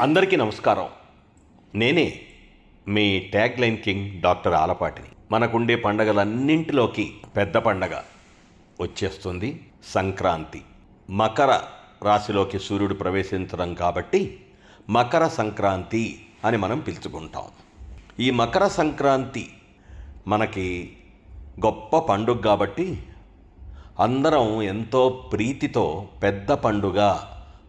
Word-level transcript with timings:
అందరికీ 0.00 0.36
నమస్కారం. 0.36 0.88
నేనే 1.74 2.22
మీ 2.88 3.18
ట్యాగ్ 3.18 3.60
లైన్ 3.60 3.78
కింగ్ 3.78 4.22
డాక్టర్ 4.22 4.54
ఆలపాటిని. 4.54 5.08
మనకుండే 5.30 5.76
పండగలన్నింటిలోకి 5.76 7.14
పెద్ద 7.36 7.56
పండగ 7.56 8.00
వచ్చేస్తుంది 8.80 9.66
సంక్రాంతి. 9.84 10.62
మకర 11.10 11.60
రాశిలోకి 12.02 12.58
సూర్యుడు 12.58 12.94
ప్రవేశించడం 12.94 13.74
కాబట్టి 13.74 14.40
మకర 14.90 15.28
సంక్రాంతి 15.28 16.26
అని 16.44 16.56
మనం 16.56 16.80
పిలుచుకుంటాం. 16.80 17.44
ఈ 18.20 18.30
మకర 18.30 18.68
సంక్రాంతి 18.68 19.50
మనకి 20.26 20.96
గొప్ప 21.66 21.98
పండుగ 21.98 22.40
కాబట్టి 22.40 23.02
అందరం 24.00 24.62
ఎంతో 24.62 25.30
ప్రీతితో 25.32 26.08
పెద్ద 26.22 26.52
పండుగ 26.52 27.18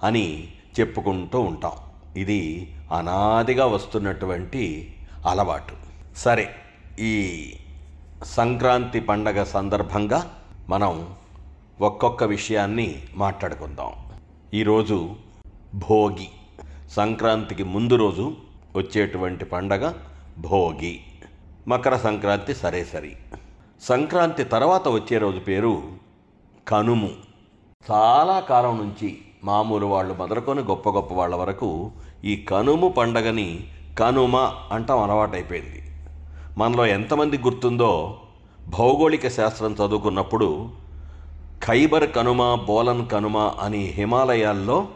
అని 0.04 0.48
చెప్పుకుంటూ 0.80 1.40
ఉంటాం. 1.40 1.72
ఇది 2.18 2.76
అనాదిగా 2.92 3.66
వస్తున్నటువంటి 3.66 4.94
అలవాటు. 5.28 5.74
సరే 6.16 6.56
ఈ 7.00 7.54
సంక్రాంతి 8.24 9.00
పండగ 9.00 9.44
సందర్భంగా 9.44 10.40
మనం 10.70 11.16
ఒక్కొక్క 11.82 12.24
విషయాన్ని 12.24 13.04
మాట్లాడుకుందాం. 13.16 13.92
ఈరోజు 14.54 15.16
భోగి. 15.76 16.30
సంక్రాంతికి 16.90 17.64
ముందు 17.64 17.96
రోజు 17.96 18.36
వచ్చేటువంటి 18.76 19.46
పండగ 19.46 19.94
భోగి. 20.38 21.00
మకర 21.68 21.98
సంక్రాంతి 21.98 22.56
సరే 22.56 22.84
సరి. 22.84 23.16
సంక్రాంతి 23.82 24.44
తర్వాత 24.44 24.88
వచ్చే 24.88 25.18
రోజు 25.18 25.40
పేరు 25.40 25.84
కనుము. 26.68 27.10
చాలా 27.92 28.40
కాలం 28.40 28.78
నుంచి 28.78 29.22
మామూలు 29.44 29.86
వాళ్ళు 29.86 30.14
మొదలుకొని 30.14 30.62
గొప్ప 30.62 30.90
గొప్ప 30.90 31.14
వాళ్ళ 31.14 31.36
వరకు 31.36 31.92
ఈ 32.24 32.36
కనుము 32.36 32.90
పండగని 32.90 33.68
కనుమ 34.00 34.52
అంటాం 34.72 35.00
అలవాటైపోయింది. 35.00 35.84
మనలో 36.58 36.86
ఎంతమంది 36.86 37.38
గుర్తుందో 37.38 38.18
భౌగోళిక 38.70 39.28
శాస్త్రం 39.28 39.74
చదువుకున్నప్పుడు 39.74 40.70
ఖైబర్ 41.64 42.12
కనుమ 42.12 42.56
బోలన్ 42.68 43.08
కనుమ 43.08 43.38
అని 43.38 43.78
హిమాలయాల్లో 43.78 44.88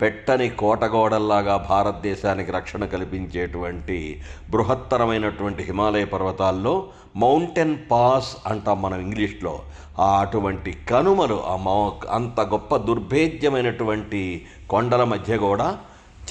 పెట్టని 0.00 0.48
కోటగోడల్లాగా 0.48 1.66
భారతదేశానికి 1.70 2.52
రక్షణ 2.52 2.84
కల్పించేటువంటి 2.84 4.22
బృహత్తరమైనటువంటి 4.50 5.62
హిమాలయ 5.62 6.04
పర్వతాల్లో 6.04 6.86
మౌంటైన్ 7.16 7.78
పాస్ 7.90 8.36
అంటాం 8.46 8.82
మనం 8.82 9.00
ఇంగ్లీష్లో. 9.00 9.60
ఆ 9.98 10.20
అటువంటి 10.20 10.76
కనుమలు 10.90 11.42
ఆ 11.46 11.56
మౌ 11.56 11.90
అంత 12.10 12.40
గొప్ప 12.40 12.76
దుర్భేద్యమైనటువంటి 12.76 14.46
కొండల 14.70 15.04
మధ్య 15.04 15.36
కూడా 15.36 15.78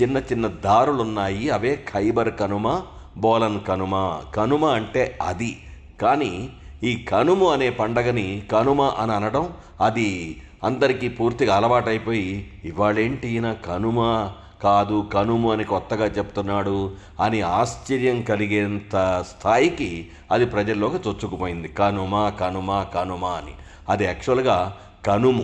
చిన్న 0.02 0.18
చిన్న 0.18 0.48
దారులు 0.48 1.02
ఉన్నాయి 1.02 1.50
అవే 1.50 1.86
ఖైబర్ 1.94 2.38
కనుమ 2.38 2.82
బోలన్ 3.18 3.62
కనుమ. 3.62 4.22
కనుమ 4.36 4.66
అంటే 4.66 5.18
అది. 5.22 5.64
కానీ 6.02 6.50
ఈ 6.84 7.06
కనుము 7.12 7.52
అనే 7.52 7.70
పండగని 7.70 8.44
కనుమ 8.52 8.82
అని 8.82 9.12
అనడం 9.12 9.54
అది 9.82 10.42
అందరికీ 10.64 11.10
పూర్తిగా 11.10 11.56
అలవాటైపోయి 11.56 12.62
ఇవాళేంటి 12.64 13.28
ఈయన 13.28 13.54
కనుమ? 13.54 14.32
కాదు 14.64 15.10
కనుము 15.14 15.52
అని 15.52 15.64
కొత్తగా 15.64 16.06
చెప్తున్నాడు 16.06 16.92
అని 17.22 17.42
ఆశ్చర్యం 17.42 18.22
కలిగేంత 18.22 19.24
స్థాయికి 19.28 20.08
అది 20.32 20.46
ప్రజల్లోకి 20.46 20.96
చొచ్చుకుపోయింది. 20.96 21.68
కనుమ 21.68 22.30
కనుమ 22.30 22.86
కనుమ 22.94 23.26
అని. 23.26 23.52
అది 23.90 24.04
యాక్చువల్గా 24.04 24.78
కనుము. 25.06 25.44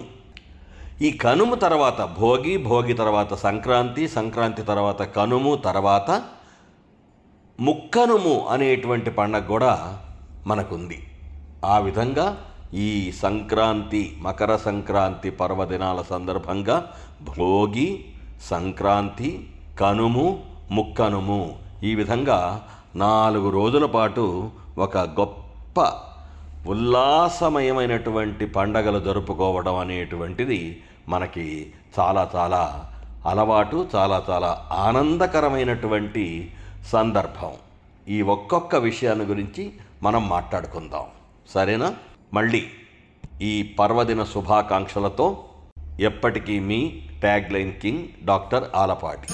ఈ 1.02 1.12
కనుము 1.12 1.56
తర్వాత 1.56 2.02
భోగి 2.20 2.58
భోగి 2.58 2.94
తర్వాత 2.94 3.34
సంక్రాంతి 3.34 4.08
సంక్రాంతి 4.08 4.62
తర్వాత 4.62 5.02
కనుము 5.02 5.56
తర్వాత 5.56 6.24
ముక్కనుము 7.60 8.48
అనేటువంటి 8.48 9.10
పండగ 9.12 9.46
కూడా 9.46 10.00
మనకుంది. 10.48 11.08
ఆ 11.66 11.78
విధంగా 11.78 12.46
ఈ 12.74 13.12
సంక్రాంతి 13.12 14.18
మకర 14.20 14.56
సంక్రాంతి 14.56 15.30
పర్వదినాల 15.30 16.02
సందర్భంగా 16.02 16.92
భోగి 17.38 18.06
సంక్రాంతి 18.42 19.48
కనుము 19.80 20.44
ముక్కనుము 20.72 21.56
ఈ 21.84 21.96
విధంగా 21.96 22.68
నాలుగు 22.96 23.50
రోజుల 23.50 23.86
పాటు 23.86 24.52
ఒక 24.78 24.98
గొప్ప 24.98 25.94
ఉల్లాసమయమైనటువంటి 26.68 28.46
పండగలు 28.46 29.00
జరుపుకోవడం 29.00 29.78
అనేటువంటిది 29.78 30.82
మనకి 31.10 31.74
చాలా 32.00 32.30
చాలా 32.36 32.90
అలవాటు 33.26 33.88
చాలా 33.96 34.24
చాలా 34.30 34.68
ఆనందకరమైనటువంటి 34.72 36.52
సందర్భం. 36.92 37.52
ఈ 38.08 38.22
ఒక్కొక్క 38.22 38.76
విషయాన్ని 38.76 39.26
గురించి 39.26 39.74
మనం 40.04 40.30
మాట్లాడుకుందాం. 40.30 41.06
సరేనా? 41.50 41.94
మళ్ళీ 42.36 42.62
ఈ 43.50 43.54
పర్వదిన 43.80 44.22
శుభాకాంక్షలతో 44.34 45.28
ఎప్పటికీ 46.10 46.56
మీ 46.70 46.80
tag 47.24 47.52
line 47.56 47.74
king 47.82 48.04
doctor 48.30 48.66
Alapati. 48.82 49.28